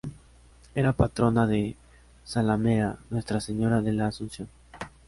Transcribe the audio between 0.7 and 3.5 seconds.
Era patrona de Zalamea Nuestra